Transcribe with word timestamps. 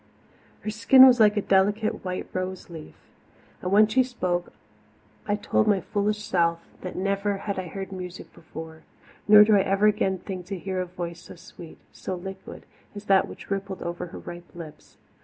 Her 0.61 0.71
skin 0.71 1.05
was 1.05 1.19
like 1.19 1.37
a 1.37 1.43
delicate 1.43 2.03
white 2.03 2.27
rose 2.33 2.71
leaf, 2.71 2.95
and 3.61 3.71
when 3.71 3.85
she 3.85 4.01
spoke 4.01 4.51
I 5.27 5.35
told 5.35 5.67
my 5.67 5.79
foolish 5.79 6.23
self 6.23 6.59
that 6.81 6.95
never 6.95 7.37
had 7.37 7.59
I 7.59 7.67
heard 7.67 7.91
music 7.91 8.33
before; 8.33 8.81
nor 9.27 9.43
do 9.43 9.55
I 9.55 9.61
ever 9.61 9.85
again 9.85 10.17
think 10.17 10.47
to 10.47 10.57
hear 10.57 10.81
a 10.81 10.87
voice 10.87 11.19
so 11.21 11.35
sweet, 11.35 11.77
so 11.93 12.15
liquid, 12.15 12.65
as 12.95 13.05
that 13.05 13.27
which 13.27 13.51
rippled 13.51 13.83
over 13.83 14.07
her 14.07 14.17
ripe 14.17 14.49
lips. 14.55 14.97